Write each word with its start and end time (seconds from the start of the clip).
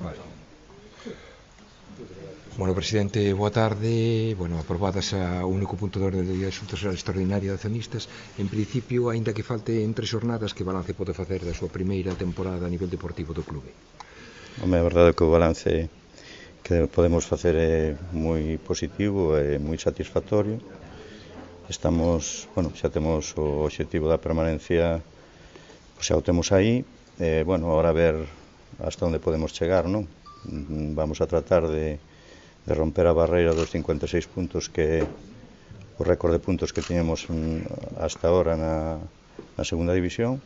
Vale. 0.00 0.16
Bueno, 2.56 2.74
presidente, 2.74 3.32
boa 3.34 3.50
tarde. 3.50 4.34
Bueno, 4.38 4.58
aprobadas 4.58 5.12
a 5.12 5.44
único 5.44 5.76
punto 5.76 6.00
de 6.00 6.06
orden 6.06 6.24
de 6.24 6.32
día 6.32 6.48
de 6.48 6.54
xunta 6.54 6.78
extraordinaria 6.78 7.52
de 7.52 7.58
accionistas. 7.58 8.08
En 8.38 8.48
principio, 8.48 9.10
aínda 9.10 9.34
que 9.36 9.42
falte 9.42 9.84
entre 9.84 10.06
xornadas, 10.06 10.54
que 10.54 10.64
balance 10.64 10.94
pode 10.94 11.12
facer 11.12 11.44
da 11.44 11.52
súa 11.52 11.68
primeira 11.68 12.16
temporada 12.16 12.64
a 12.64 12.72
nivel 12.72 12.88
deportivo 12.88 13.36
do 13.36 13.44
clube? 13.44 13.74
Home, 14.62 14.78
a 14.78 14.86
verdade 14.86 15.12
é 15.12 15.16
que 15.18 15.26
o 15.26 15.34
balance 15.34 15.90
que 16.64 16.88
podemos 16.88 17.28
facer 17.28 17.58
é 17.58 17.98
moi 18.14 18.56
positivo, 18.62 19.36
é 19.36 19.60
moi 19.60 19.76
satisfactorio. 19.76 20.62
Estamos, 21.68 22.48
bueno, 22.56 22.72
xa 22.72 22.88
temos 22.88 23.36
o 23.36 23.68
obxectivo 23.68 24.08
da 24.08 24.16
permanencia, 24.16 25.04
xa 26.00 26.14
o 26.16 26.22
temos 26.24 26.54
aí. 26.54 26.86
Eh, 27.18 27.42
bueno, 27.44 27.68
ahora 27.68 27.92
ver 27.92 28.24
hasta 28.82 29.06
onde 29.06 29.22
podemos 29.22 29.52
chegar, 29.52 29.86
non? 29.86 30.08
Vamos 30.94 31.20
a 31.20 31.26
tratar 31.26 31.68
de, 31.68 31.96
de 32.66 32.72
romper 32.74 33.06
a 33.06 33.16
barreira 33.16 33.54
dos 33.54 33.70
56 33.70 34.26
puntos 34.28 34.72
que 34.72 35.04
o 35.98 36.02
récord 36.02 36.34
de 36.34 36.42
puntos 36.42 36.74
que 36.74 36.82
tiñemos 36.82 37.30
mm, 37.30 38.02
hasta 38.02 38.26
ahora 38.26 38.58
na, 38.58 38.98
na 39.54 39.64
segunda 39.64 39.94
división. 39.94 40.42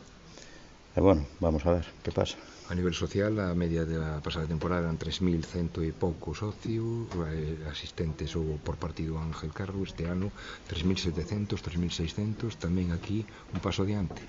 E 0.93 0.99
bueno, 1.01 1.25
vamos 1.41 1.65
a 1.65 1.81
ver 1.81 1.85
que 2.05 2.11
pasa. 2.13 2.37
A 2.69 2.77
nivel 2.77 2.93
social, 2.93 3.33
a 3.41 3.57
media 3.57 3.81
da 3.81 4.21
pasada 4.21 4.45
temporada 4.45 4.85
eran 4.85 5.01
3.100 5.01 5.89
e 5.89 5.93
pouco 5.93 6.37
socios, 6.37 7.09
eh, 7.33 7.65
asistentes 7.65 8.37
ou 8.37 8.61
por 8.61 8.77
partido 8.77 9.17
Ángel 9.17 9.49
Carro, 9.49 9.81
este 9.81 10.05
ano 10.05 10.29
3.700, 10.69 11.57
3.600, 11.57 12.61
tamén 12.61 12.93
aquí 12.93 13.25
un 13.49 13.57
paso 13.57 13.81
adiante. 13.81 14.21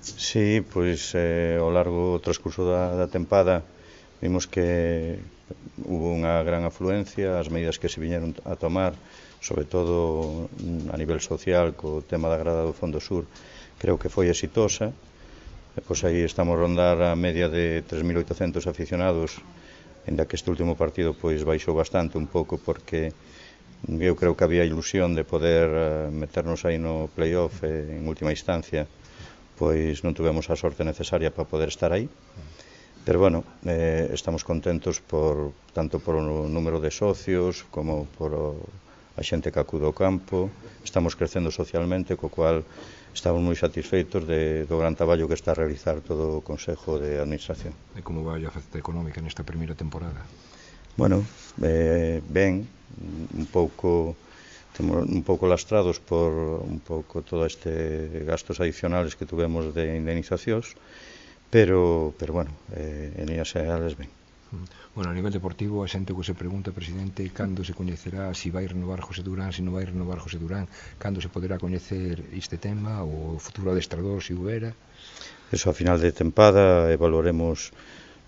Sí, 0.00 0.64
pois 0.72 1.12
eh, 1.14 1.60
ao 1.60 1.68
largo 1.68 2.16
do 2.16 2.24
transcurso 2.24 2.64
da, 2.64 2.96
da 2.96 3.06
tempada 3.16 3.68
vimos 4.22 4.48
que 4.48 5.20
hubo 5.76 6.08
unha 6.16 6.40
gran 6.48 6.64
afluencia, 6.64 7.36
as 7.36 7.52
medidas 7.52 7.76
que 7.80 7.92
se 7.92 8.00
viñeron 8.00 8.32
a 8.48 8.56
tomar, 8.56 8.96
sobre 9.44 9.64
todo 9.68 10.48
mm, 10.56 10.88
a 10.88 10.96
nivel 10.96 11.20
social, 11.20 11.76
co 11.76 12.00
tema 12.00 12.32
da 12.32 12.40
grada 12.40 12.64
do 12.64 12.72
Fondo 12.72 12.96
Sur, 12.96 13.28
creo 13.76 14.00
que 14.00 14.08
foi 14.08 14.32
exitosa. 14.32 14.96
E, 15.76 15.80
pois 15.84 16.00
aí 16.08 16.24
estamos 16.24 16.56
a 16.56 16.60
rondar 16.64 16.96
a 17.04 17.12
media 17.26 17.52
de 17.52 17.84
3.800 17.84 18.64
aficionados, 18.72 19.30
ainda 20.08 20.24
que 20.24 20.36
este 20.40 20.48
último 20.48 20.80
partido 20.80 21.12
pois 21.12 21.44
baixou 21.44 21.76
bastante 21.76 22.16
un 22.16 22.24
pouco 22.24 22.56
porque 22.56 23.12
eu 23.88 24.14
creo 24.16 24.36
que 24.36 24.44
había 24.44 24.64
ilusión 24.64 25.12
de 25.12 25.24
poder 25.24 25.68
eh, 25.68 26.08
meternos 26.12 26.64
aí 26.64 26.80
no 26.80 27.08
playoff 27.16 27.64
eh, 27.64 28.00
en 28.00 28.08
última 28.08 28.32
instancia 28.32 28.88
pois 29.60 30.00
non 30.00 30.16
tivemos 30.16 30.48
a 30.48 30.56
sorte 30.56 30.88
necesaria 30.88 31.28
para 31.28 31.44
poder 31.44 31.68
estar 31.68 31.92
aí. 31.92 32.08
Pero 33.04 33.20
bueno, 33.20 33.44
eh, 33.68 34.08
estamos 34.16 34.40
contentos 34.40 35.04
por 35.04 35.52
tanto 35.76 36.00
por 36.00 36.16
o 36.16 36.48
número 36.48 36.80
de 36.80 36.88
socios 36.88 37.68
como 37.68 38.08
por 38.16 38.32
o, 38.32 38.56
a 39.16 39.22
xente 39.22 39.52
que 39.52 39.60
acude 39.60 39.84
ao 39.84 39.92
campo. 39.92 40.48
Estamos 40.80 41.12
crecendo 41.12 41.52
socialmente, 41.52 42.16
co 42.16 42.32
cual 42.32 42.64
estamos 43.12 43.44
moi 43.44 43.52
satisfeitos 43.52 44.24
de, 44.24 44.64
do 44.64 44.80
gran 44.80 44.96
traballo 44.96 45.28
que 45.28 45.36
está 45.36 45.52
a 45.52 45.60
realizar 45.60 46.00
todo 46.00 46.40
o 46.40 46.44
Consejo 46.44 46.96
de 46.96 47.20
Administración. 47.20 47.76
E 47.92 48.00
como 48.00 48.24
vai 48.24 48.40
a 48.48 48.52
faceta 48.52 48.80
económica 48.80 49.20
nesta 49.20 49.44
primeira 49.44 49.76
temporada? 49.76 50.24
Bueno, 50.96 51.20
eh, 51.60 52.24
ben, 52.32 52.64
un 53.36 53.46
pouco 53.52 54.16
temos 54.76 55.04
un 55.06 55.22
pouco 55.22 55.46
lastrados 55.46 55.98
por 56.00 56.32
un 56.62 56.80
pouco 56.80 57.22
todo 57.22 57.46
este 57.46 58.24
gastos 58.26 58.60
adicionales 58.60 59.16
que 59.16 59.26
tuvemos 59.26 59.74
de 59.74 59.96
indemnizacións, 59.96 60.76
pero, 61.50 62.14
pero 62.18 62.32
bueno, 62.32 62.50
eh, 62.76 63.12
en 63.16 63.26
líneas 63.26 63.52
generales 63.52 63.96
ben. 63.96 64.10
Bueno, 64.94 65.10
a 65.10 65.14
nivel 65.14 65.30
deportivo, 65.30 65.86
a 65.86 65.88
xente 65.88 66.10
que 66.10 66.26
se 66.26 66.34
pregunta, 66.34 66.74
presidente, 66.74 67.22
cando 67.30 67.62
se 67.62 67.70
coñecerá 67.70 68.34
se 68.34 68.42
si 68.42 68.48
vai 68.50 68.66
renovar 68.66 68.98
José 68.98 69.22
Durán, 69.22 69.54
se 69.54 69.58
si 69.58 69.62
non 69.62 69.78
vai 69.78 69.86
renovar 69.86 70.18
José 70.18 70.42
Durán, 70.42 70.66
cando 70.98 71.22
se 71.22 71.30
poderá 71.30 71.54
coñecer 71.62 72.26
este 72.34 72.58
tema, 72.58 73.06
o 73.06 73.38
futuro 73.38 73.70
adestrador, 73.70 74.18
se 74.18 74.26
si 74.26 74.32
houbera? 74.34 74.74
Eso 75.54 75.70
a 75.70 75.74
final 75.74 76.02
de 76.02 76.10
tempada 76.10 76.90
evaluaremos 76.90 77.70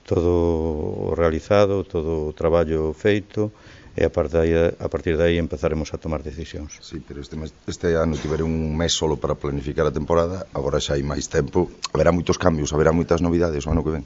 todo 0.07 1.11
o 1.11 1.15
realizado, 1.19 1.83
todo 1.83 2.31
o 2.31 2.35
traballo 2.35 2.95
feito, 2.95 3.51
e 3.93 4.03
a 4.05 4.13
partir 4.13 4.41
de 4.41 4.41
aí, 4.41 4.55
a 4.57 4.89
partir 4.89 5.15
de 5.21 5.25
aí 5.25 5.37
empezaremos 5.37 5.93
a 5.93 6.01
tomar 6.01 6.25
decisións. 6.25 6.81
Sí, 6.81 7.01
pero 7.05 7.21
este, 7.21 7.37
mes, 7.37 7.53
este 7.69 7.93
ano 7.97 8.17
tiveron 8.17 8.49
un 8.49 8.73
mes 8.73 8.97
solo 8.97 9.21
para 9.21 9.37
planificar 9.37 9.85
a 9.85 9.93
temporada, 9.93 10.49
agora 10.57 10.81
xa 10.81 10.97
hai 10.97 11.05
máis 11.05 11.29
tempo, 11.29 11.69
haberá 11.93 12.09
moitos 12.13 12.41
cambios, 12.41 12.73
haberá 12.73 12.93
moitas 12.93 13.21
novidades 13.21 13.69
o 13.69 13.71
ano 13.73 13.85
que 13.85 14.01
ven. 14.01 14.05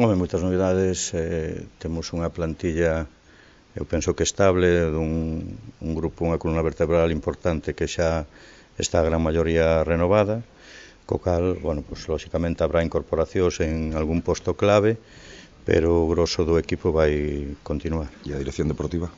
Home, 0.00 0.16
moitas 0.16 0.40
novidades, 0.40 1.12
eh, 1.12 1.68
temos 1.76 2.08
unha 2.16 2.32
plantilla 2.32 3.08
eu 3.78 3.86
penso 3.86 4.16
que 4.16 4.26
estable 4.26 4.90
dun 4.90 5.54
un 5.78 5.92
grupo, 5.94 6.26
unha 6.26 6.40
columna 6.40 6.66
vertebral 6.66 7.14
importante 7.14 7.78
que 7.78 7.86
xa 7.86 8.26
está 8.74 8.98
a 8.98 9.06
gran 9.06 9.22
maioría 9.22 9.86
renovada, 9.86 10.42
co 11.06 11.22
cal, 11.22 11.54
bueno, 11.62 11.86
pues, 11.86 12.10
lóxicamente 12.10 12.66
habrá 12.66 12.82
incorporacións 12.82 13.62
en 13.62 13.94
algún 13.94 14.20
posto 14.20 14.58
clave, 14.58 14.98
pero 15.68 16.00
o 16.00 16.08
grosso 16.08 16.48
do 16.48 16.56
equipo 16.56 16.96
vai 16.96 17.44
continuar. 17.60 18.08
E 18.24 18.32
a 18.32 18.40
dirección 18.40 18.72
deportiva? 18.72 19.12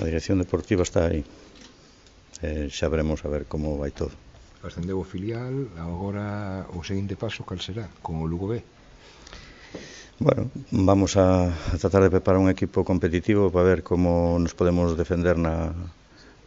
A 0.00 0.04
dirección 0.08 0.40
deportiva 0.40 0.88
está 0.88 1.12
aí. 1.12 1.20
Eh, 2.40 2.72
xa 2.72 2.88
veremos 2.88 3.20
a 3.20 3.28
ver 3.28 3.44
como 3.44 3.76
vai 3.76 3.92
todo. 3.92 4.16
Ascendeu 4.64 4.96
o 4.96 5.04
filial, 5.04 5.68
agora 5.76 6.64
o 6.72 6.80
seguinte 6.80 7.12
paso 7.12 7.44
cal 7.44 7.60
será 7.60 7.92
con 8.00 8.24
o 8.24 8.24
Lugo 8.24 8.48
B? 8.48 8.64
Bueno, 10.16 10.48
vamos 10.72 11.20
a, 11.20 11.52
a 11.52 11.76
tratar 11.76 12.08
de 12.08 12.12
preparar 12.16 12.40
un 12.40 12.48
equipo 12.48 12.80
competitivo 12.80 13.52
para 13.52 13.68
ver 13.68 13.80
como 13.84 14.40
nos 14.40 14.56
podemos 14.56 14.96
defender 14.96 15.36
na, 15.36 15.76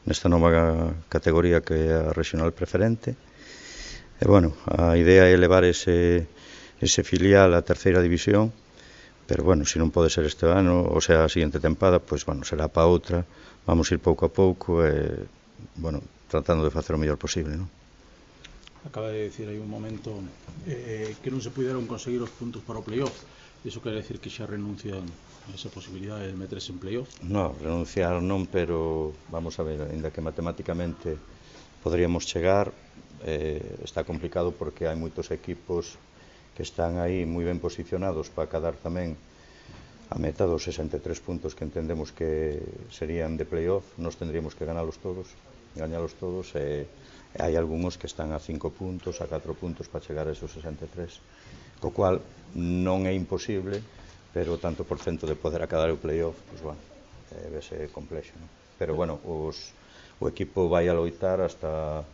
nesta 0.09 0.25
nova 0.25 0.89
categoría 1.13 1.61
que 1.61 1.77
é 1.77 1.93
a 2.01 2.17
regional 2.17 2.49
preferente. 2.49 3.13
E 3.13 4.25
bueno, 4.25 4.57
a 4.65 4.97
idea 4.97 5.29
é 5.29 5.37
elevar 5.37 5.61
ese, 5.69 6.25
ese 6.81 7.05
filial 7.05 7.53
á 7.53 7.61
terceira 7.61 8.01
división 8.01 8.62
pero 9.27 9.43
bueno, 9.43 9.63
se 9.63 9.79
non 9.79 9.93
pode 9.93 10.11
ser 10.11 10.27
este 10.27 10.47
ano 10.47 10.83
ou 10.83 10.99
sea 10.99 11.23
a 11.23 11.31
siguiente 11.31 11.63
tempada, 11.63 12.03
pois 12.03 12.27
bueno, 12.27 12.43
será 12.43 12.67
para 12.67 12.89
outra 12.89 13.23
vamos 13.63 13.87
ir 13.91 13.99
pouco 14.03 14.27
a 14.27 14.31
pouco 14.31 14.83
e, 14.83 15.27
bueno, 15.79 16.03
tratando 16.27 16.67
de 16.67 16.73
facer 16.73 16.95
o 16.95 17.01
mellor 17.01 17.19
posible 17.19 17.55
non? 17.55 17.69
Acaba 18.83 19.15
de 19.15 19.31
decir 19.31 19.47
aí 19.47 19.55
un 19.55 19.71
momento 19.71 20.19
eh, 20.67 20.75
eh, 20.75 21.11
que 21.23 21.31
non 21.31 21.39
se 21.39 21.55
puderon 21.55 21.87
conseguir 21.87 22.19
os 22.19 22.31
puntos 22.35 22.59
para 22.67 22.79
o 22.79 22.83
playoff 22.83 23.15
Iso 23.63 23.79
quere 23.79 23.95
decir 23.95 24.19
que 24.19 24.27
xa 24.27 24.43
renuncian 24.43 25.07
a 25.47 25.55
esa 25.55 25.71
posibilidade 25.71 26.27
de 26.27 26.35
meterse 26.35 26.75
en 26.75 26.83
playoff? 26.83 27.07
Non, 27.23 27.55
renunciar 27.63 28.19
non, 28.19 28.43
pero 28.51 29.15
vamos 29.31 29.55
a 29.55 29.63
ver, 29.63 29.87
ainda 29.87 30.11
que 30.11 30.19
matemáticamente 30.19 31.15
poderíamos 31.79 32.27
chegar, 32.27 32.75
eh, 33.23 33.63
está 33.87 34.03
complicado 34.03 34.51
porque 34.51 34.83
hai 34.83 34.99
moitos 34.99 35.31
equipos 35.31 35.95
que 36.53 36.63
están 36.63 37.01
aí 37.01 37.25
moi 37.25 37.43
ben 37.43 37.57
posicionados 37.57 38.29
para 38.29 38.49
cadar 38.49 38.77
tamén 38.77 39.17
a 40.13 40.17
meta 40.21 40.45
dos 40.45 40.61
63 40.69 41.01
puntos 41.25 41.57
que 41.57 41.65
entendemos 41.65 42.13
que 42.13 42.61
serían 42.93 43.33
de 43.33 43.49
playoff, 43.49 43.81
nos 43.97 44.13
tendríamos 44.13 44.53
que 44.53 44.61
ganalos 44.61 45.01
todos, 45.01 45.33
gañalos 45.73 46.13
todos, 46.21 46.53
e 46.53 46.85
hai 47.41 47.57
algúns 47.57 47.97
que 47.97 48.05
están 48.05 48.29
a 48.29 48.37
5 48.37 48.69
puntos, 48.77 49.17
a 49.17 49.25
4 49.25 49.57
puntos 49.57 49.89
para 49.89 50.05
chegar 50.05 50.29
a 50.29 50.35
esos 50.37 50.53
63, 50.53 51.17
co 51.81 51.89
cual 51.89 52.21
non 52.53 53.09
é 53.09 53.13
imposible, 53.17 53.81
pero 54.29 54.61
tanto 54.61 54.85
por 54.85 55.01
cento 55.01 55.25
de 55.25 55.33
poder 55.33 55.65
acadar 55.65 55.89
o 55.89 55.97
playoff, 55.97 56.37
pois, 56.37 56.61
pues, 56.61 56.61
bueno, 56.61 56.81
eh, 57.33 57.49
vese 57.49 57.89
complexo, 57.89 58.37
non? 58.37 58.49
Pero, 58.77 58.93
bueno, 58.93 59.17
os, 59.25 59.73
o 60.21 60.29
equipo 60.29 60.69
vai 60.69 60.85
a 60.85 60.93
loitar 60.93 61.41
hasta, 61.41 62.05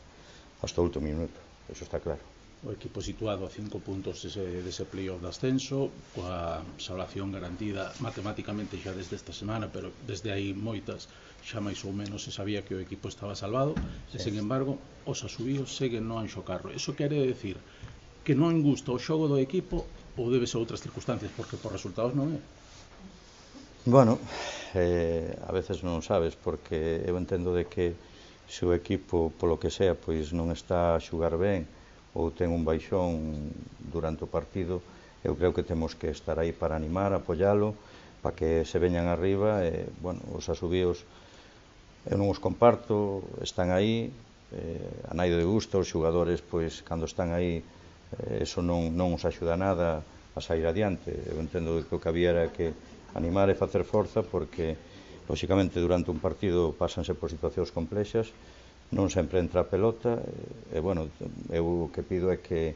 hasta 0.63 0.77
o 0.79 0.88
último 0.88 1.03
minuto, 1.03 1.35
eso 1.67 1.83
está 1.83 2.00
claro 2.00 2.38
o 2.59 2.75
equipo 2.75 2.99
situado 2.99 3.47
a 3.47 3.49
cinco 3.49 3.79
puntos 3.79 4.19
dese, 4.19 4.59
dese 4.59 4.83
playoff 4.83 5.23
de 5.23 5.31
ascenso 5.31 5.95
coa 6.11 6.59
salvación 6.75 7.31
garantida 7.31 7.95
matemáticamente 8.03 8.75
xa 8.75 8.91
desde 8.91 9.15
esta 9.15 9.31
semana 9.31 9.71
pero 9.71 9.95
desde 10.03 10.35
aí 10.35 10.51
moitas 10.51 11.07
xa 11.39 11.63
máis 11.63 11.79
ou 11.88 11.95
menos 11.95 12.27
se 12.27 12.35
sabía 12.35 12.67
que 12.67 12.75
o 12.75 12.83
equipo 12.83 13.07
estaba 13.07 13.31
salvado. 13.31 13.79
Sí. 14.11 14.19
e 14.19 14.23
sen 14.23 14.35
embargo 14.35 14.75
os 15.07 15.23
asubíos 15.23 15.71
seguen 15.79 16.03
no 16.03 16.19
anxo 16.19 16.44
carro. 16.44 16.67
Eso 16.75 16.91
quere 17.00 17.15
decir 17.23 17.63
que 18.27 18.35
non 18.35 18.59
gusta 18.59 18.91
o 18.91 19.00
xogo 19.00 19.31
do 19.31 19.39
equipo 19.39 19.88
ou 20.19 20.27
debes 20.27 20.51
a 20.51 20.59
outras 20.59 20.83
circunstancias 20.83 21.31
porque 21.31 21.55
por 21.55 21.71
resultados 21.71 22.12
non 22.12 22.35
é? 22.35 22.39
Bueno, 23.88 24.19
eh, 24.75 25.31
a 25.47 25.51
veces 25.55 25.79
non 25.88 26.03
sabes 26.03 26.35
porque 26.35 27.07
eu 27.07 27.15
entendo 27.15 27.55
de 27.55 27.71
que 27.71 27.95
se 28.44 28.67
o 28.67 28.75
equipo 28.75 29.31
polo 29.39 29.55
que 29.55 29.71
sea 29.71 29.95
pois 29.95 30.35
non 30.35 30.51
está 30.51 31.00
a 31.00 31.00
xugar 31.00 31.39
ben 31.39 31.63
ou 32.13 32.33
ten 32.33 32.50
un 32.50 32.65
baixón 32.65 33.51
durante 33.91 34.25
o 34.25 34.31
partido, 34.31 34.81
eu 35.21 35.35
creo 35.35 35.51
que 35.51 35.67
temos 35.67 35.94
que 35.94 36.09
estar 36.09 36.39
aí 36.39 36.56
para 36.56 36.75
animar, 36.75 37.11
apoialo, 37.11 37.75
para 38.23 38.35
que 38.35 38.63
se 38.65 38.79
veñan 38.79 39.07
arriba, 39.07 39.63
e, 39.67 39.88
bueno, 40.01 40.19
os 40.35 40.47
asubíos 40.47 41.03
eu 42.07 42.15
non 42.15 42.31
os 42.31 42.39
comparto, 42.39 43.21
están 43.44 43.75
aí, 43.75 44.09
eh, 44.56 45.11
a 45.11 45.13
naido 45.13 45.35
de 45.35 45.45
gusto, 45.45 45.77
os 45.77 45.89
xugadores, 45.91 46.39
pois, 46.39 46.81
cando 46.81 47.03
están 47.06 47.35
aí, 47.35 47.59
eh, 47.59 48.41
eso 48.41 48.63
non, 48.63 48.95
non 48.95 49.13
os 49.13 49.27
axuda 49.27 49.59
nada 49.59 50.01
a 50.33 50.39
sair 50.39 50.63
adiante. 50.63 51.12
Eu 51.12 51.38
entendo 51.44 51.83
que 51.83 51.94
o 51.94 52.00
que 52.00 52.09
había 52.09 52.31
era 52.31 52.47
que 52.50 52.71
animar 53.13 53.51
e 53.51 53.59
facer 53.59 53.83
forza, 53.83 54.23
porque, 54.23 54.79
lóxicamente, 55.27 55.83
durante 55.83 56.09
un 56.09 56.23
partido 56.23 56.71
pásanse 56.71 57.13
por 57.13 57.29
situacións 57.29 57.69
complexas, 57.75 58.31
non 58.91 59.09
sempre 59.13 59.38
entra 59.38 59.62
a 59.62 59.69
pelota 59.69 60.18
e, 60.74 60.81
bueno, 60.81 61.09
eu 61.53 61.86
o 61.86 61.91
que 61.94 62.01
pido 62.01 62.33
é 62.33 62.38
que 62.41 62.74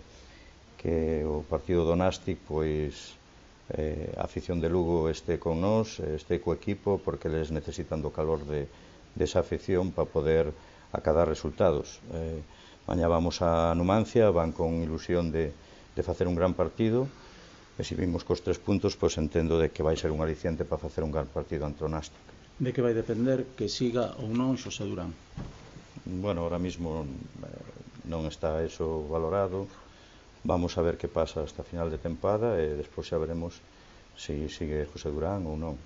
que 0.77 1.23
o 1.23 1.47
partido 1.47 1.87
do 1.87 1.95
Nastic 1.95 2.43
pois 2.43 3.15
eh, 3.71 4.11
a 4.19 4.27
afición 4.27 4.59
de 4.59 4.67
Lugo 4.67 5.07
este 5.07 5.39
con 5.39 5.63
nós, 5.63 6.03
este 6.03 6.43
co 6.43 6.51
equipo 6.51 6.99
porque 6.99 7.31
les 7.31 7.49
necesitan 7.55 8.03
do 8.03 8.11
calor 8.11 8.43
de 8.43 8.67
desa 9.15 9.39
de 9.39 9.45
afición 9.47 9.95
para 9.95 10.09
poder 10.09 10.45
acadar 10.91 11.25
resultados. 11.29 12.03
Eh, 12.13 12.41
mañá 12.85 13.07
vamos 13.07 13.41
a 13.41 13.73
Numancia, 13.73 14.29
van 14.29 14.51
con 14.51 14.83
ilusión 14.83 15.31
de, 15.31 15.55
de 15.95 16.03
facer 16.03 16.27
un 16.27 16.35
gran 16.35 16.53
partido, 16.53 17.07
e 17.79 17.81
se 17.81 17.95
vimos 17.95 18.21
cos 18.21 18.45
tres 18.45 18.61
puntos, 18.61 18.93
pois 18.93 19.17
entendo 19.17 19.57
de 19.57 19.73
que 19.73 19.81
vai 19.81 19.97
ser 19.97 20.13
un 20.13 20.21
aliciente 20.21 20.61
para 20.61 20.77
facer 20.77 21.01
un 21.01 21.09
gran 21.09 21.25
partido 21.25 21.65
ante 21.65 21.81
o 21.81 21.89
Nastic. 21.89 22.21
De 22.59 22.69
que 22.69 22.85
vai 22.85 22.93
depender 22.93 23.57
que 23.57 23.65
siga 23.65 24.13
ou 24.21 24.29
non 24.29 24.59
Xosé 24.59 24.85
Durán? 24.85 25.09
bueno, 26.05 26.41
ahora 26.41 26.59
mismo 26.59 27.05
eh, 27.05 28.07
non 28.09 28.27
está 28.27 28.59
eso 28.63 29.07
valorado. 29.07 29.67
Vamos 30.43 30.75
a 30.75 30.83
ver 30.83 30.99
que 30.99 31.07
pasa 31.07 31.39
hasta 31.39 31.63
final 31.63 31.87
de 31.87 31.99
tempada 31.99 32.59
e 32.59 32.75
despois 32.75 33.07
xa 33.07 33.15
veremos 33.15 33.63
se 34.19 34.35
si 34.47 34.67
sigue 34.67 34.83
José 34.91 35.07
Durán 35.07 35.47
ou 35.47 35.55
non. 35.55 35.79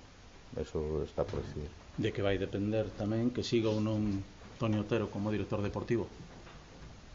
Eso 0.57 1.05
está 1.05 1.21
por 1.21 1.45
decir. 1.45 1.69
De 2.01 2.09
que 2.09 2.25
vai 2.25 2.41
depender 2.41 2.89
tamén 2.97 3.29
que 3.29 3.45
siga 3.45 3.69
ou 3.69 3.77
non 3.77 4.25
Toni 4.57 4.81
Otero 4.81 5.13
como 5.13 5.29
director 5.29 5.61
deportivo? 5.61 6.09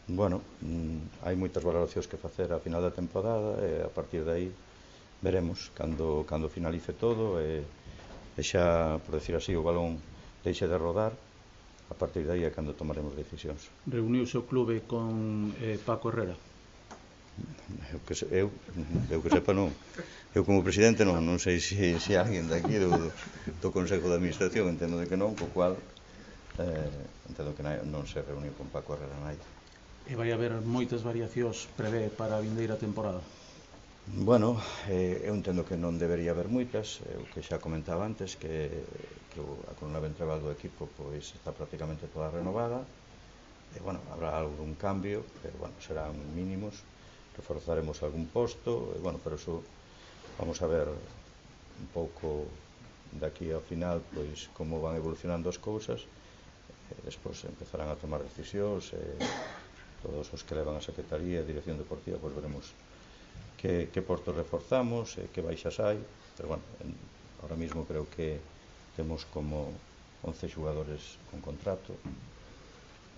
Bueno, 0.07 0.39
mm, 0.63 1.27
hai 1.27 1.35
moitas 1.35 1.63
valoracións 1.63 2.07
que 2.07 2.15
facer 2.15 2.55
a 2.55 2.63
final 2.63 2.79
da 2.79 2.95
temporada 2.95 3.59
e 3.59 3.83
a 3.83 3.91
partir 3.91 4.23
de 4.23 4.31
aí 4.31 4.47
veremos 5.19 5.71
cando, 5.75 6.23
cando 6.23 6.47
finalice 6.47 6.95
todo 6.95 7.39
e, 7.43 7.63
e 8.35 8.41
xa, 8.43 8.99
por 9.03 9.19
decir 9.19 9.35
así, 9.35 9.51
o 9.55 9.63
balón 9.63 9.99
deixe 10.43 10.67
de 10.67 10.79
rodar 10.79 11.11
a 11.93 11.95
partir 11.95 12.25
de 12.25 12.33
aí 12.33 12.43
é 12.43 12.49
cando 12.49 12.73
tomaremos 12.73 13.13
decisións. 13.13 13.69
Reuniuse 13.85 14.41
o 14.41 14.49
clube 14.49 14.81
con 14.89 15.53
eh, 15.61 15.77
Paco 15.77 16.09
Herrera? 16.09 16.33
Eu 17.93 17.99
que, 18.05 18.13
se, 18.17 18.25
eu, 18.29 18.49
eu 19.09 19.21
que 19.21 19.29
sepa 19.29 19.53
non 19.53 19.69
Eu 20.33 20.41
como 20.45 20.65
presidente 20.65 21.05
non, 21.05 21.21
non 21.21 21.37
sei 21.37 21.61
se, 21.61 21.97
se 22.01 22.13
alguén 22.17 22.49
daqui 22.49 22.77
do, 22.81 22.89
do 23.61 23.69
Consejo 23.69 24.09
de 24.09 24.17
Administración 24.17 24.69
Entendo 24.69 24.97
de 24.97 25.05
que 25.09 25.17
non, 25.17 25.37
co 25.37 25.45
cual 25.53 25.77
eh, 26.57 27.29
Entendo 27.29 27.53
que 27.53 27.65
non 27.65 28.05
se 28.09 28.21
reuniu 28.21 28.53
con 28.57 28.69
Paco 28.73 28.97
Herrera 28.97 29.17
Naida 29.21 29.45
E 30.09 30.13
vai 30.17 30.29
haber 30.33 30.57
moitas 30.61 31.01
variacións 31.01 31.69
prevé 31.77 32.09
para 32.09 32.37
a 32.37 32.43
vindeira 32.43 32.77
temporada 32.77 33.21
Bueno, 34.05 34.59
eh, 34.89 35.23
eu 35.23 35.33
entendo 35.33 35.63
que 35.63 35.79
non 35.79 35.95
debería 35.95 36.35
haber 36.35 36.51
moitas, 36.51 36.99
o 36.99 37.23
que 37.31 37.39
xa 37.39 37.63
comentaba 37.63 38.03
antes 38.03 38.35
que, 38.35 38.83
que 39.31 39.39
a 39.39 39.73
columna 39.79 40.03
ventral 40.03 40.43
do 40.43 40.51
equipo 40.51 40.91
pois 40.99 41.31
está 41.31 41.55
prácticamente 41.55 42.11
toda 42.11 42.27
renovada, 42.27 42.83
e, 43.71 43.79
bueno, 43.79 44.03
habrá 44.11 44.35
algún 44.35 44.75
cambio, 44.75 45.23
pero 45.39 45.55
bueno, 45.55 45.79
serán 45.79 46.19
mínimos, 46.35 46.83
reforzaremos 47.39 48.03
algún 48.03 48.27
posto, 48.27 48.91
e, 48.91 48.99
bueno, 48.99 49.23
pero 49.23 49.39
eso 49.39 49.63
vamos 50.35 50.59
a 50.59 50.67
ver 50.67 50.91
un 51.79 51.87
pouco 51.95 52.51
daqui 53.23 53.55
ao 53.55 53.63
final 53.63 54.03
pois 54.11 54.51
como 54.51 54.83
van 54.83 54.99
evolucionando 54.99 55.47
as 55.47 55.55
cousas, 55.55 56.03
e 56.91 56.99
despois 57.07 57.39
empezarán 57.47 57.87
a 57.87 57.95
tomar 57.95 58.19
decisións, 58.19 58.91
e 58.99 59.15
todos 60.03 60.27
os 60.35 60.43
que 60.43 60.59
levan 60.59 60.75
a 60.75 60.83
Secretaría 60.83 61.39
e 61.39 61.47
Dirección 61.47 61.79
Deportiva, 61.79 62.19
pois 62.19 62.35
veremos 62.35 62.75
que, 63.63 63.87
que 63.87 64.01
portos 64.03 64.35
reforzamos, 64.35 65.15
eh, 65.15 65.31
que 65.31 65.39
baixas 65.39 65.79
hai, 65.79 65.95
pero 66.35 66.51
bueno, 66.51 66.63
en, 66.83 66.91
ahora 67.39 67.55
mismo 67.55 67.87
creo 67.87 68.03
que 68.11 68.35
temos 68.99 69.23
como 69.31 69.71
11 70.27 70.51
xugadores 70.51 71.15
con 71.31 71.39
contrato, 71.39 71.95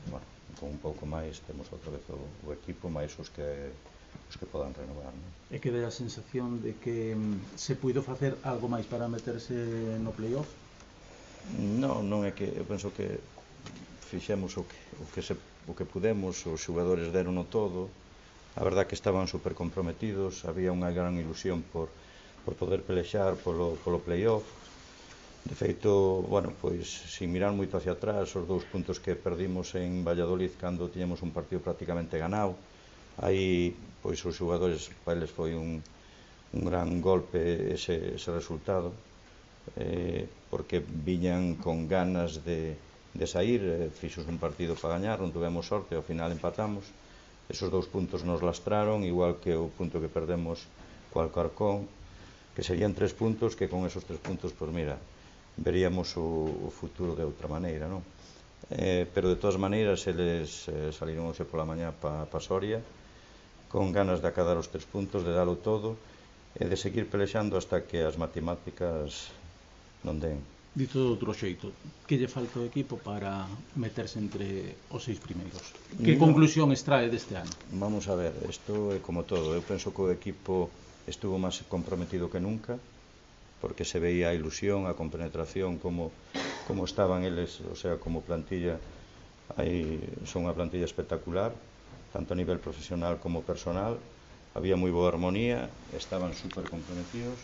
bueno, 0.06 0.30
con 0.62 0.70
un 0.70 0.78
pouco 0.78 1.10
máis 1.10 1.42
temos 1.50 1.66
outra 1.74 1.90
vez 1.90 2.06
o, 2.14 2.22
o 2.46 2.54
equipo, 2.54 2.94
máis 2.94 3.10
os 3.18 3.34
que 3.34 3.74
os 4.30 4.38
que 4.38 4.46
podan 4.46 4.70
renovar. 4.78 5.10
Non? 5.10 5.30
E 5.50 5.58
que 5.58 5.74
dá 5.74 5.82
a 5.82 5.90
sensación 5.90 6.62
de 6.62 6.78
que 6.78 7.18
mm, 7.18 7.58
se 7.58 7.74
puido 7.74 8.06
facer 8.06 8.38
algo 8.46 8.70
máis 8.70 8.86
para 8.86 9.10
meterse 9.10 9.58
no 9.98 10.14
playoff? 10.14 10.46
Non, 11.58 12.06
non 12.06 12.22
é 12.22 12.38
que 12.38 12.46
eu 12.46 12.70
penso 12.70 12.94
que 12.94 13.18
fixemos 14.14 14.54
o 14.62 14.70
que, 14.70 14.78
o 15.02 15.06
que, 15.10 15.26
se, 15.26 15.34
o 15.66 15.74
que 15.74 15.90
pudemos, 15.90 16.46
os 16.46 16.62
xugadores 16.62 17.10
deron 17.10 17.34
o 17.42 17.50
todo, 17.50 17.90
a 18.56 18.64
verdad 18.64 18.88
que 18.88 18.96
estaban 18.96 19.28
super 19.28 19.54
comprometidos, 19.54 20.46
había 20.50 20.72
unha 20.72 20.92
gran 20.96 21.20
ilusión 21.20 21.60
por, 21.74 21.92
por 22.48 22.54
poder 22.56 22.82
pelexar 22.88 23.36
polo, 23.44 23.76
polo 23.84 24.00
playoff. 24.00 24.48
De 25.46 25.54
feito, 25.54 26.26
bueno, 26.26 26.50
pois, 26.64 26.88
sin 26.90 27.30
mirar 27.36 27.54
moito 27.54 27.78
hacia 27.78 27.94
atrás, 27.94 28.34
os 28.34 28.48
dous 28.50 28.66
puntos 28.66 28.98
que 29.04 29.14
perdimos 29.14 29.76
en 29.78 30.02
Valladolid 30.08 30.54
cando 30.58 30.90
tiñamos 30.90 31.22
un 31.22 31.32
partido 31.38 31.62
prácticamente 31.62 32.18
ganado, 32.18 32.58
aí, 33.22 33.76
pois, 34.02 34.18
os 34.26 34.34
xogadores, 34.40 34.90
para 35.06 35.20
eles 35.20 35.30
foi 35.30 35.54
un, 35.54 35.84
un 36.56 36.62
gran 36.66 36.90
golpe 37.04 37.76
ese, 37.78 38.18
ese 38.18 38.30
resultado, 38.34 38.90
eh, 39.76 40.26
porque 40.50 40.82
viñan 40.82 41.56
con 41.62 41.88
ganas 41.88 42.42
de, 42.48 42.74
de 43.14 43.26
sair, 43.28 43.62
eh, 43.62 43.90
fixos 43.94 44.26
un 44.26 44.40
partido 44.42 44.74
para 44.80 44.96
gañar, 44.98 45.18
non 45.22 45.30
tuvemos 45.36 45.68
sorte, 45.70 45.94
ao 45.94 46.06
final 46.06 46.32
empatamos, 46.34 46.90
Esos 47.50 47.70
dous 47.70 47.86
puntos 47.86 48.26
nos 48.26 48.42
lastraron, 48.42 49.06
igual 49.06 49.38
que 49.38 49.54
o 49.54 49.70
punto 49.70 50.02
que 50.02 50.10
perdemos 50.10 50.66
co 51.14 51.22
Alcarcón, 51.22 51.86
que 52.58 52.66
serían 52.66 52.98
tres 52.98 53.14
puntos 53.14 53.54
que 53.54 53.70
con 53.70 53.86
esos 53.86 54.02
tres 54.04 54.18
puntos, 54.18 54.50
pois 54.56 54.72
pues 54.72 54.72
mira, 54.74 54.98
veríamos 55.58 56.18
o, 56.18 56.26
o 56.26 56.70
futuro 56.74 57.14
de 57.14 57.24
outra 57.24 57.46
maneira, 57.48 57.86
non? 57.86 58.02
Eh, 58.74 59.06
pero 59.14 59.30
de 59.30 59.38
todas 59.38 59.62
maneiras 59.62 60.02
eles 60.10 60.66
eh, 60.74 60.90
saliron 60.90 61.30
hoxe 61.30 61.46
pola 61.46 61.70
mañá 61.70 61.94
pa, 61.94 62.26
pa 62.26 62.40
Soria 62.42 62.82
con 63.70 63.94
ganas 63.94 64.26
de 64.26 64.28
acadar 64.32 64.58
os 64.58 64.72
tres 64.74 64.90
puntos, 64.90 65.22
de 65.22 65.36
dalo 65.36 65.62
todo 65.62 65.94
e 66.58 66.66
de 66.66 66.74
seguir 66.80 67.06
pelexando 67.06 67.60
hasta 67.60 67.86
que 67.86 68.02
as 68.02 68.18
matemáticas 68.18 69.30
non 70.02 70.18
den. 70.18 70.55
Dito 70.76 71.00
de 71.00 71.08
outro 71.08 71.32
xeito, 71.32 71.72
que 72.04 72.20
lle 72.20 72.28
falta 72.28 72.60
o 72.60 72.68
equipo 72.68 73.00
para 73.00 73.48
meterse 73.80 74.20
entre 74.20 74.76
os 74.92 75.08
seis 75.08 75.24
primeiros? 75.24 75.64
Que 76.04 76.20
no. 76.20 76.28
conclusión 76.28 76.76
extrae 76.76 77.08
deste 77.08 77.40
ano? 77.40 77.48
Vamos 77.72 78.12
a 78.12 78.16
ver, 78.20 78.36
isto 78.52 78.92
é 78.92 79.00
como 79.00 79.24
todo. 79.24 79.56
Eu 79.56 79.64
penso 79.64 79.96
que 79.96 80.04
o 80.04 80.12
equipo 80.12 80.68
estuvo 81.08 81.40
máis 81.40 81.64
comprometido 81.72 82.28
que 82.28 82.44
nunca, 82.44 82.76
porque 83.64 83.88
se 83.88 84.04
veía 84.04 84.30
a 84.30 84.36
ilusión, 84.36 84.84
a 84.84 85.00
compenetración, 85.00 85.80
como, 85.80 86.12
como 86.68 86.84
estaban 86.84 87.24
eles, 87.24 87.64
o 87.72 87.80
sea, 87.80 87.96
como 87.96 88.20
plantilla, 88.28 88.76
aí 89.56 89.96
son 90.28 90.44
unha 90.44 90.52
plantilla 90.52 90.84
espectacular, 90.84 91.56
tanto 92.12 92.36
a 92.36 92.38
nivel 92.38 92.60
profesional 92.60 93.24
como 93.24 93.48
personal, 93.48 93.96
había 94.52 94.76
moi 94.76 94.92
boa 94.92 95.08
armonía, 95.08 95.72
estaban 95.96 96.36
super 96.36 96.68
comprometidos, 96.68 97.40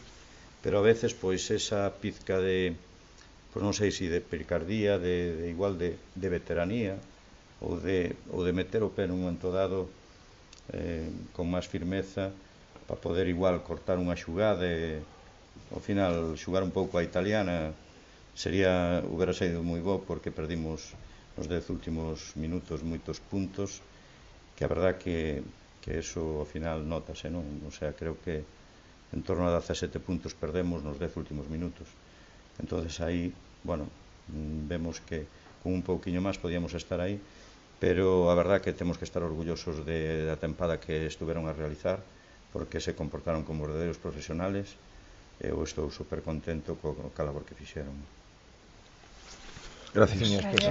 pero 0.60 0.80
a 0.80 0.84
veces 0.84 1.16
pois 1.16 1.48
esa 1.48 1.96
pizca 2.04 2.44
de, 2.44 2.76
pois 3.52 3.64
non 3.64 3.76
sei 3.76 3.92
se 3.92 4.08
de 4.10 4.22
pericardía, 4.24 4.98
de, 5.00 5.16
de 5.40 5.48
igual 5.52 5.78
de, 5.78 6.00
de 6.16 6.28
veteranía, 6.32 6.96
ou 7.62 7.78
de, 7.78 8.16
ou 8.34 8.42
de 8.48 8.54
meter 8.56 8.82
o 8.82 8.94
pé 8.96 9.06
nun 9.06 9.22
momento 9.22 9.54
dado 9.54 9.92
eh, 10.74 11.10
con 11.36 11.46
máis 11.54 11.68
firmeza 11.70 12.32
para 12.88 13.00
poder 13.00 13.28
igual 13.30 13.62
cortar 13.64 13.98
unha 14.02 14.18
xugada 14.18 14.66
e 14.68 15.04
ao 15.76 15.82
final 15.88 16.36
xugar 16.42 16.64
un 16.68 16.74
pouco 16.78 16.98
a 16.98 17.06
italiana 17.10 17.72
sería 18.36 19.04
hubiera 19.12 19.34
saído 19.36 19.62
moi 19.64 19.82
bo 19.84 19.96
porque 20.10 20.32
perdimos 20.40 20.96
nos 21.38 21.48
dez 21.48 21.70
últimos 21.70 22.36
minutos 22.44 22.80
moitos 22.84 23.18
puntos 23.32 23.70
que 24.56 24.64
a 24.66 24.72
verdad 24.74 24.98
que, 25.04 25.44
que 25.82 26.00
eso 26.04 26.42
ao 26.42 26.48
final 26.48 26.86
notase, 26.86 27.28
non? 27.34 27.46
O 27.68 27.72
sea, 27.74 27.92
creo 28.00 28.16
que 28.24 28.46
en 29.16 29.22
torno 29.28 29.44
a 29.48 29.54
17 29.56 30.00
puntos 30.08 30.34
perdemos 30.38 30.80
nos 30.86 30.98
10 31.02 31.14
últimos 31.18 31.48
minutos 31.50 31.88
entonces 32.62 33.02
aí, 33.02 33.34
bueno, 33.66 33.90
vemos 34.70 35.02
que 35.02 35.26
con 35.66 35.74
un 35.74 35.84
pouquiño 35.84 36.22
máis 36.22 36.38
podíamos 36.38 36.78
estar 36.78 37.02
aí, 37.02 37.20
pero 37.82 38.30
a 38.30 38.36
verdad 38.38 38.62
que 38.62 38.72
temos 38.78 39.02
que 39.02 39.06
estar 39.10 39.26
orgullosos 39.26 39.82
de, 39.86 40.30
da 40.30 40.38
tempada 40.38 40.78
que 40.78 41.10
estuveron 41.10 41.50
a 41.50 41.54
realizar, 41.58 42.00
porque 42.54 42.80
se 42.80 42.94
comportaron 42.94 43.42
como 43.42 43.66
verdadeiros 43.66 43.98
profesionales, 43.98 44.78
eu 45.42 45.58
estou 45.66 45.90
super 45.90 46.22
contento 46.22 46.78
co, 46.78 46.94
co 46.94 47.22
labor 47.26 47.42
que 47.44 47.58
fixeron. 47.58 47.98
Gracias. 49.94 50.22
Gracias. 50.22 50.52